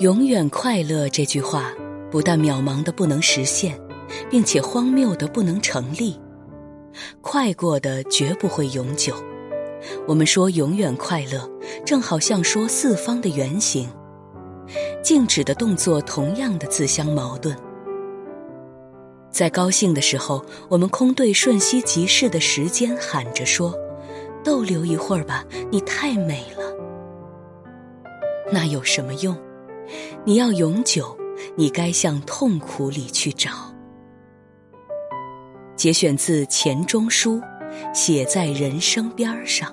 [0.00, 1.72] 永远快乐这句话，
[2.08, 3.76] 不但渺茫的不能实现，
[4.30, 6.16] 并且荒谬的不能成立。
[7.20, 9.12] 快过的绝不会永久。
[10.06, 11.50] 我们说永远快乐，
[11.84, 13.88] 正好像说四方的圆形。
[15.02, 17.56] 静止的动作同样的自相矛盾。
[19.32, 23.74] 在高兴的时候，我们空对瞬息即逝的时间喊着说
[24.44, 26.72] ：“逗留一会儿吧，你太美了。”
[28.52, 29.36] 那有什么用？
[30.24, 31.16] 你要永久，
[31.56, 33.50] 你该向痛苦里去找。
[35.76, 37.40] 节选自钱钟书，
[37.94, 39.72] 写在人生边上。